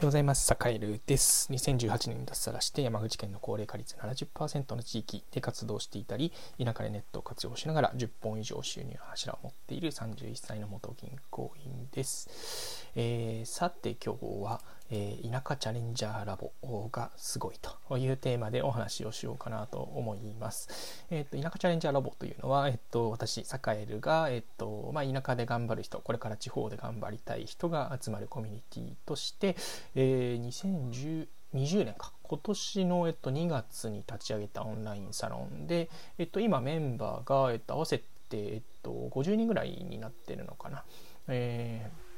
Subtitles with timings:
[0.00, 0.46] おはようございます。
[0.46, 1.52] サカエルです。
[1.52, 12.88] 2018年に脱サラして山口県の高齢化率70%の地域で活動していたり、田舎でネットを活用しながら10本以上収入の柱を持っている31歳の元銀行員です。
[12.96, 16.52] えー、さて今日は、えー、田舎チャレンジャーラボ
[16.90, 17.56] がすごい
[17.88, 21.04] というテーマでお話をしようかなと思います。
[21.10, 29.56] えーと、田舎チャレンジャーラボというのは、えーと、私、サカエルが、えーとまあ、田舎で頑張る人、これから地方で頑張りたい人が集まるコミュニティとして、
[29.94, 40.84] えー、2010 20年か今年の、えっと、2月に立ち上げたオンラインサロンで、えっと、今メンバーが、えっと、合わせて、えっと、50人ぐらいになってるのかな。
[41.26, 42.09] えー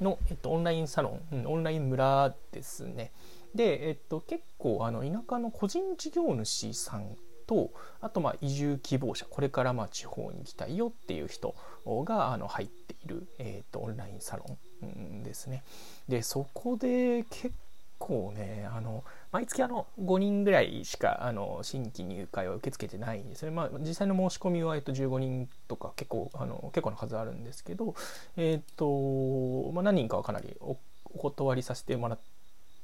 [0.00, 3.12] の、えっと、オンラインサロン、うん、オンライン村ですね。
[3.54, 11.56] で、えっと、結構あの田舎の個人事業主さんとあとまあ移住希望者これからまあ地方に行きたいよっていう人
[12.04, 14.44] があの入っている、えっと、オンラインサロ
[14.86, 15.64] ンですね。
[16.08, 17.52] でそこで結
[18.00, 27.94] 構ねあの毎月あの5人ぐらいしかあの新規入会は受け付けてないんですね、まあ、実際の申し込みは、えっと、15人とか結構あの結構な数あるんですけど、
[28.36, 30.76] えっとまあ、何人かはかなりお
[31.16, 32.24] 断りさせてもらって。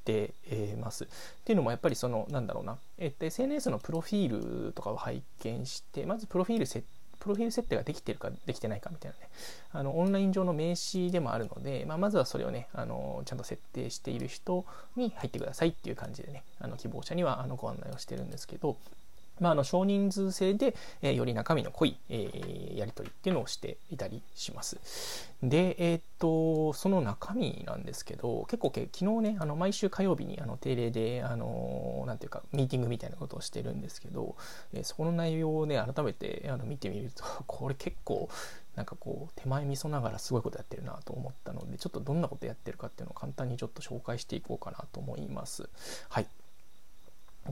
[0.06, 0.32] て
[0.80, 1.04] ます。
[1.04, 1.06] っ
[1.44, 6.86] ていうのもやっぱりそのなんだろうな、えっと、SNS のプロフィールとかを拝見してまずプロフィール設
[7.26, 9.28] プロフィール設定ができてるかできてないかみたいなね。
[9.72, 18.76] あのオンライン上の名刺でもあるので、まあ、まずはそれをねあのちゃんと設定している人に入ってくださいっていう感じでねあの希望者にはあのご案内をしてるんですけど
[19.40, 24.78] まあ、あの少人数制で、えー、より中身の濃い、えー、やり取りっていうのをしていたりします。
[25.42, 34.36] で、えー、っと、その中身なんですけど、結構昨日ね、あの毎週火曜日にあの定例で、あのなんていうか、ミーティングみたいなことをしてるんですけど、
[34.72, 38.28] えそこの内容をね、改めてあの見てみると、 これ結構、
[38.74, 45.70] なんかこう手前味噌ながらすごいことやってるなと思ったのでちょっとどんなことやってるかっていうのを簡単にちょっと紹介していこうかなと思います。
[46.10, 46.26] はい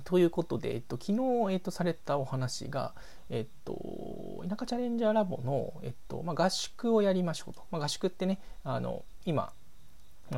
[0.02, 2.94] ということで、えっと、昨日、えっと、されたお話が、
[3.30, 7.62] えっと、田舎チャレンジャーラボの、えっとまあ、合宿をやりましょうと。
[7.70, 9.52] まあ、合宿ってね、あの今、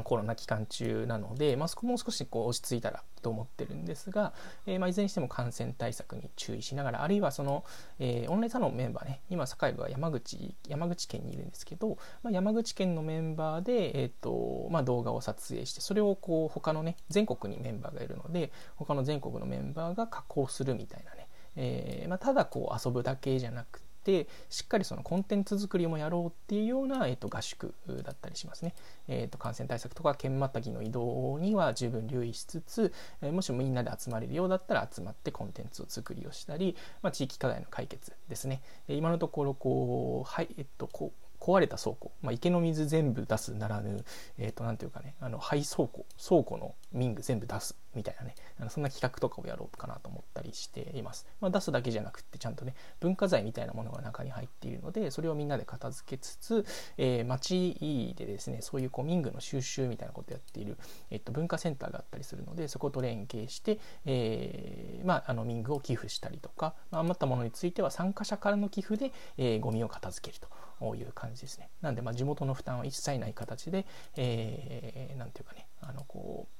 [0.04, 4.32] コロナ期間中なので、まあ、そこもう少しこう落ち着いたらと思ってるんですが、
[4.66, 7.64] えー、まあいずれにしても感染対策に注意しながらあるいはその、
[7.98, 27.74] えー、オンラインサロンメンバーね今堺部は山口山口県にいるんですけど、まあ、山口県のメンバーで、えーとまあ、動画を撮影してそれをこう他のね全国にメンバーがいるので他の全国のメンバーが加工するみたいなね、えーまあ、ただこう遊ぶだけじゃなくててしっかりそのコンテンツ作りもやろうっていうような、えー、と合宿
[28.04, 28.72] だったりしますね、
[29.08, 38.62] えー、と感染対策とか剣またぎの移動には十分留意しつつ、えー、もしみんなで集まれるようだったら集まってコンテンツを作りをしたり、まあ、地域課題の解決ですね。
[38.88, 44.04] え今のところこうはいえっとこう壊れた倉庫、まあ、池の水全部出すならぬ、
[44.38, 51.26] えっ、ー、と、なんていうかね、あの、廃倉庫、倉庫の民具全部出すみたいなね、あのそんな企画とかをやろうかなと思ったりしています。
[51.40, 56.66] まあ、出すだけじゃなくってちゃんとね文化財みたいなものが中に入っているのでそれをみんなで片付けつつ、
[56.96, 60.78] えー、町でですねそういうこう民具の収集みたいなことをやっている、
[61.10, 70.48] えっと、文化センターがあったりするのでそこと連携して、えー、まあ、あの民具を寄付したりとか、まあ、余ったものについては参加者からの寄付で、えー、ゴミを片付けると。
[70.94, 71.70] いう感じですね。
[71.80, 76.55] なんでまあ地元の負担は一切ない形で、えー、なんていうかねあのこう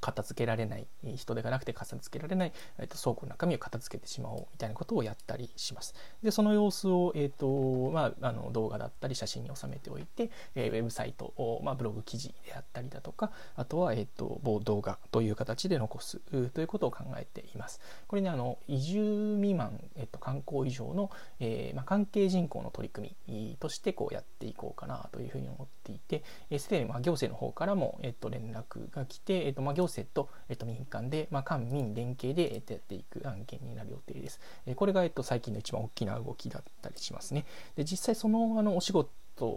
[0.00, 0.86] 片付けられない
[1.16, 5.94] 人手がなくて片付けられない、えー、と倉庫の中身を片付けてしまおうみたいなことをやったりします。
[6.22, 16.18] でその様子を、えーとまあ、あの動画だったり写真に収めておいて、えー、ウェブサイトを、まあ、ブログ記事であったりだとかあとは、えーと、と動画という形で残す
[16.52, 17.80] ということを考えています。
[18.06, 21.10] これねあの移住未満、えー、と観光以上の、
[21.40, 26.22] えーまあ、関係人口の取り組みとしてこうやっていこうかなというふうに思っていて
[26.58, 34.40] すで、えー、にまあ行政の方からも、えー、と連絡が来て、えーとまあ、行政と、えっと、民間で、まあ、官民連携で、えっと、やっていく案件になる予定です。
[34.66, 37.44] えこれが、えっと、最近の一番大きな動きだったりしますね。
[37.76, 39.10] で実際そのあのお仕事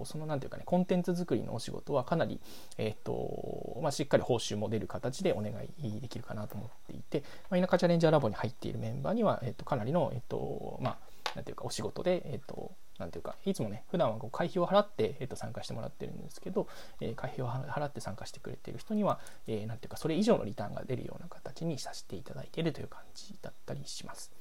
[0.06, 2.40] そのなんていうかねコンテンツ作りのお仕事はかなり、
[2.78, 10.98] えっとまあ、しっかり報酬も出る形でお願いできるかなと思っていて、まあ、田舎チャレンジャーラボに入っているメンバーには、えっと、かなりの、えっとまあ、
[11.36, 12.72] なんていうかお仕事で、えっと
[13.02, 16.68] なんていうかいつもね普段はこう会費を払って、えっ、と参加してもらってるんですけど、
[17.02, 24.32] え、会費を払って参加してくれてる人には、えー、ていうかそれ以上のリターンが出るような形にさせていただいているという感じだったりします。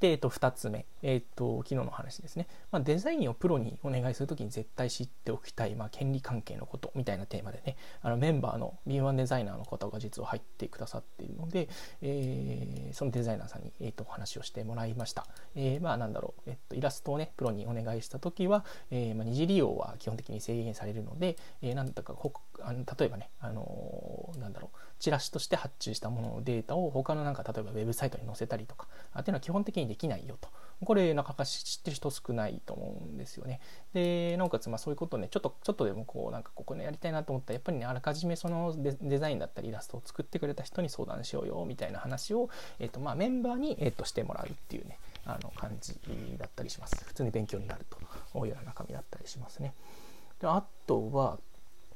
[0.00, 7.76] で、えっと、2つ目、えっと、昨日の話ですね、まあ、デザインをプロにお願いするときに絶対知っておきたい、まあ、権利関係のことみたいなテーマでね。
[8.02, 11.68] あのメンバーの B1 デザイナーの方が実は入ってくださっているので、
[12.02, 22.32] えー、そのデザイナーさんに、えっと、お話をしてもらいました、えー、まあなんだろう、えっと、イラストをねプロにお願いしたときは、えーまあ、二次利用は基本的に制限されるので、えー、なんだかほ
[22.62, 24.78] あの例えばね、あのー、なんだろう。
[24.98, 28.88] チラシとして発注したもののデータを他のなんか例えばウェブサイトに載せたりとか。
[29.12, 30.48] あっていうのは基本的にできないよと。
[30.84, 33.60] これなかなか知ってる人少ないと思うんですよね。
[33.94, 45.98] でなおかつまあそういうことねちょっとちょっとでもこうなんかここねやりたいなと思ったらやっぱりねあらかじめそのデザインだったりイラストを作ってくれた人に相談しようよみたいな話を、えーとまあ、メンバーに、えー、としてもらうっていうねあの感じ
[46.38, 47.04] だったりします。
[47.06, 47.98] 普通に勉強になると
[48.46, 49.72] いうような中身だったりしますね。
[50.40, 51.38] であとは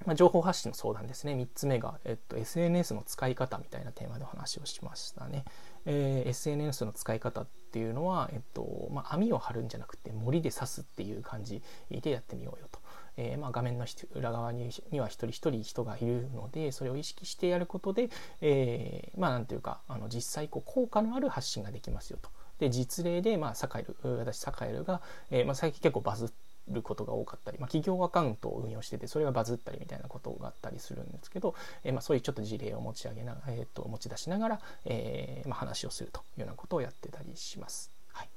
[0.06, 1.34] まあ、情報発信の相談ですね。
[1.34, 5.44] 3つ目が、えっと、SNS の使い方みたいなテーマでお話をしましたね、
[5.86, 12.80] えー、SNS の使い方っていうのは、えっとまあ、網を張るんじゃなくて森で刺すっていう感じでやってみようよと、
[13.16, 14.70] えー、まあ、画面の裏側に
[15.00, 18.08] は一人一人人がいるのでそれを意識してやることで、
[18.40, 22.30] えー、まあなんていうかあの実際こう効果のある発信ができますよと。
[22.58, 25.00] で実例で、まあ、サカエル私サカエルが、
[25.30, 31.54] えーまあ、最近結構バズってることが多かったり、まあ、企業アカウントを運用しててそれがバズったりみたいなことがあったりするんですけど、
[31.84, 37.90] えー、まあ、そういうちょっと事例を持ち上げな、えー、と持ち出しながら、えー、まあ、話をするというようなことをやってたりします。
[38.12, 38.28] はい、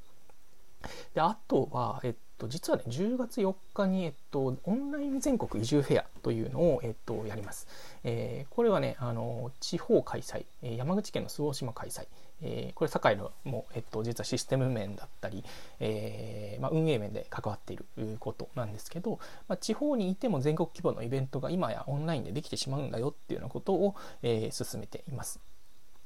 [1.14, 7.68] であとは、えっと、実はね10月4日に、えっと、オンライン全国移住フェアというのを、えっと、やります。
[8.04, 12.08] えー、これはねあの地方開催、山口県の周防島開催、
[12.42, 15.44] えー、これ堺のも、えっと、実はシステム面だったり、
[15.80, 17.86] えーまあ、運営面で関わっている
[18.20, 25.40] ことなんですけど、まあ、地方にいても全国規模のイベントが今やオンラインでできてしまうんだよっていうようなことを、えー、進めています。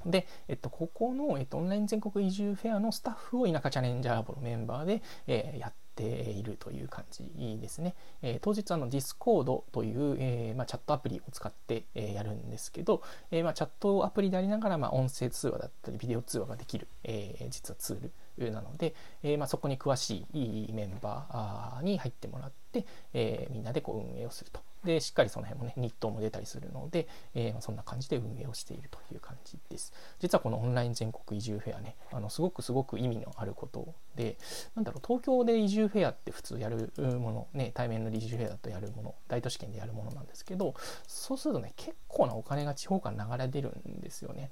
[0.06, 7.96] で、えっと、ここの、えっと、オンライン全国移住フェアのスタッフを田舎チャレンジャーラボのメンバーで、えー、やってているという感じですね。
[8.22, 13.02] え、当日あの Discord という、えま、チャットアプリを使って、え、やるんですけど、
[13.32, 24.67] えま、チャットアプリでありながら、ま、音声通話だったりビデオ通話ができる、え、実はツールなので、えーまあ、そこに詳しいメンバーに入ってもらって、えー、みんなでこう運営をすると。
[24.84, 29.92] でしっかりその辺もね日当も出たりするので、えー、そんな感じで運営をしているという感じです。
[30.20, 34.36] 実はこのオンライン全国移住フェアねあのすごくすごく意味のあることで
[34.74, 40.74] なんだろう東京で移住フェアって普通やるものね対面の移住フェアだとやるもの大都市圏でやるものなんですけど
[41.06, 44.50] そうするとね結構なお金が地方から流れ出るんですよね。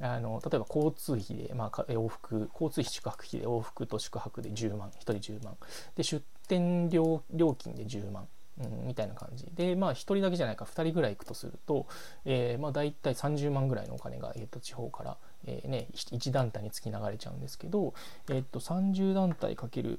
[0.00, 5.56] あの例えば交通費で、まあ、往復交通費宿泊費で往復と宿泊で10万1人10万。
[5.94, 8.26] で出店料料金で10万。
[8.60, 11.86] うん、みたいな感じでまあ1人だけじゃないか2人ぐらい行くとすると、
[12.24, 15.16] えー、まあ大体30万ぐらいのお金が、えー、と地方から、
[15.46, 17.94] えーね、1団体につき流れちゃうんですけど、
[18.28, 19.98] えー、と30団体かける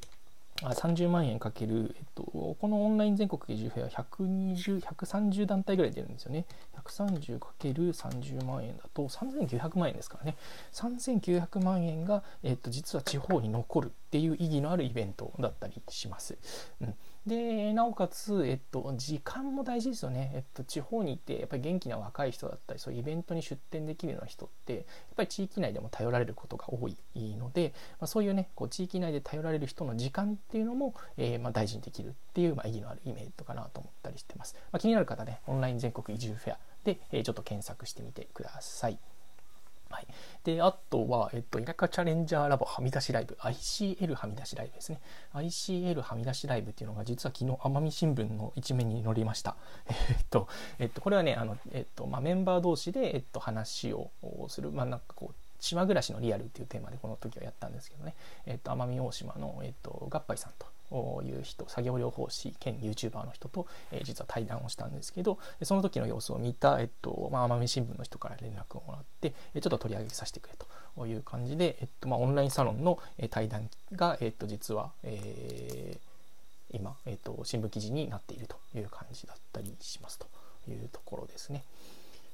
[0.62, 6.46] あ30万円かける、えっと、このオンライン全国移住フェア120、130団体ぐらい出るんですよね。
[6.86, 10.38] 130かける30万円だと3900万円ですからね。
[10.74, 16.38] 3900万円が、えっと、実は地方に残るっていう意義のあるイベントだったりします。
[16.82, 24.84] うんでなおかつ、えっと、時間も大事ですよね、えっと、地方に行ってやっぱり元気な若い人だったりそういうイベントに出店できるような人ってやっ
[25.16, 39.00] ぱり地域内でも頼られることが多いので、まあ、そういうねこう地域内で頼られる人の時間っていうのも、えー、まあ大事にできるっていう、まあ、意義のあるイメージかなと思ったりしてます、まあ、気になる方ねオンライン全国移住フェアで、えー、ちょっと検索してみてください。
[39.94, 40.07] はい、
[40.44, 45.00] であとは、えっと、田舎チャレンジャーラボはみ出しライブ ICL はみ出しライブですね。
[45.34, 49.56] ICL はみ出しライブっていうのが実は昨日奄美新聞の一面に載りました。
[49.88, 50.48] えっと、
[50.80, 54.10] えっと、これはねあの、えっとまあ、メンバー同士で、えっと、話を
[54.48, 58.15] する、まあ、なんかこう島暮らしのリアルっていうテーマでこの時はやったんですけどね、
[58.46, 60.65] えっと、奄美大島の、えっと、合杯さんと
[61.26, 70.56] いう人作業療法士兼 YouTuber の人と、えー、実は対談をしたんですけどその時の様子を見た、えっとまあ、奄美新聞の人から連絡をもらってちょっと取り上げさせてくれ
[70.96, 73.00] という感じで、えっとまあ、オンラインサロンの
[73.32, 80.28] 対談が、えっと、実は、えー、今、えっと、新聞記事になっているという感じだったりしますと
[80.70, 81.64] いうところですね。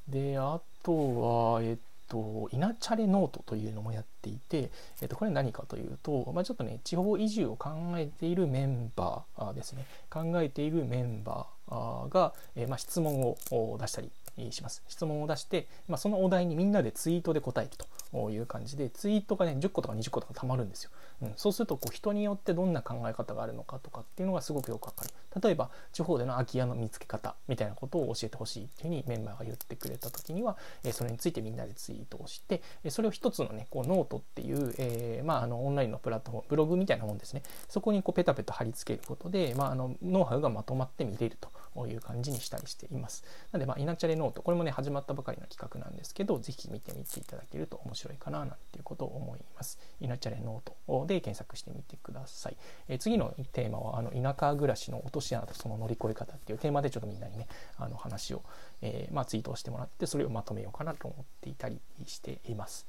[0.08, 1.78] であとは、えっ
[2.10, 4.70] と、イナチャレノートというのもやっていて、
[5.02, 14.10] えっと、これ何かというと、まあ、ちょっとね、地方移住を考えているメンバーですね、考えているメンバーが、えー、まあ、質問を出したり、
[14.52, 14.84] します。
[14.88, 17.72] 質問を出して、まあ、そのお題にみんなでツイートで答える
[18.12, 20.92] という感じで、ツイートがね、10個とか20個とかたまるんですよ。
[21.22, 25.12] うん、そうするとこう人によってどんな考え方があるのかとかっていうのがすごくよくわかる。
[25.42, 41.50] 例えば地方での空き家の見つけ方みたいなことを教えてほしいっていうふうにメンバーが言ってくれた時には、えそれについてみんなでツイートをしてそれを一つのねこうノートっていう、えー、まあ、あのオンラインのプラットフォームブログみたいなもんですねそこにこうペタペタ貼り付けることで、まあ、あのノウハウがまとまって見れると
[41.88, 43.24] いう感じにしたりしています。
[43.52, 49.80] なので、まあ、イナチャレノート、これもね、始まったばかりの企画なんですけど、ぜひ見てみていただけると面白いかな、なんていうことを思います。
[50.02, 52.58] イナチャレノートで検索してみてください。
[52.88, 58.44] えー、次のテーマは、あの田舎暮らしの落とし穴とその乗り越え方っていうテーマでちょっとみんなにね、あの話を、
[58.82, 62.88] えー、まあ、ツイートをしてもらって、それをまとめようかなと思っていたりしています。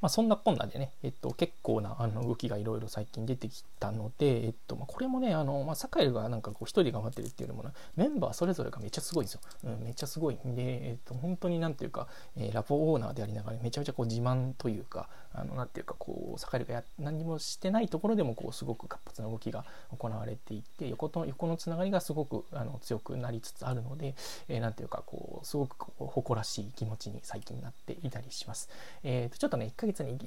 [0.00, 9.40] まあ、そんなこんなでね、えっと、結構なあの動きがいろいろ最近出てきたので、えっとまあ、これもね、あのまあ、サカエルがなんかこう一人で頑張ってるっていうよりも、ね、メンバーそれぞれがめっちゃすごいんですよ。
[9.64, 15.08] うん、めっちゃすごいんで、えっと、本当になんていうか、えー、ラボオーナーでありながらめちゃめちゃこう自慢というか、
[15.40, 19.64] あのなんていうかこうサカエルがや何もしてないところでもこうすごく活発な動きが
[19.96, 24.14] 行われていて、横と横のつながりがすごくあの強くなりつつあるので、
[24.48, 28.68] えー、なんていうかこうすごくこう誇らしい気持ちに最近なっていたりします。
[29.02, 30.18] えー、とちょっとね1ヶ月に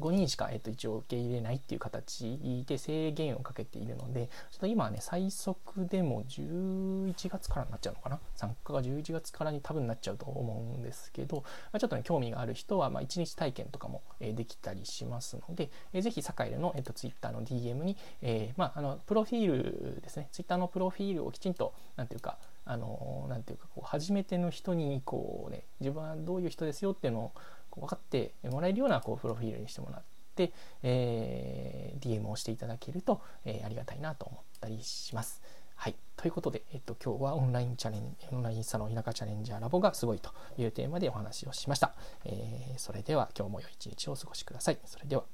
[0.00, 8.20] 5人しか、えっと、一応受け入れないっていう形で制限をかけているので、ちょっと今はね、最速でも11月からになっちゃうのかな？
[8.34, 11.42] 参加が11月からに多分なっちゃうと思うんですけど、ま
[11.74, 27.32] あ、ちょっとね、興味がある人は、まあ、1日体験とかも、えでできたりしますので、えー、ぜひ、サカイルの、えっと、Twitter の DM に、えー、まあ、あの、プロフィールですね、Twitter のプロフィールをきちんと、なんていうか、あの、なんていうか、こう、初めての人に、こうね、自分はどういう人ですよっていうのを、
[27.80, 30.02] 分かってもらえるようなこうプロフィールにしてもらっ
[30.34, 35.40] て、えー、DM をしていただけると、えー、ありがたいなと思ったりします。
[35.82, 35.96] はい。
[36.16, 41.92] ということで、えっと、今日はオンラインチャレンジオンラインサロン田舎チャレンジャーラボがすごいというテーマでお話をしました。
[42.24, 44.78] えー、それでは今日も良い一日をお過ごしください。
[44.86, 45.24] それでは。